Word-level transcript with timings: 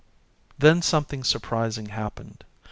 Then 0.57 0.81
something 0.81 1.23
surprising 1.23 1.89
happened. 1.89 2.43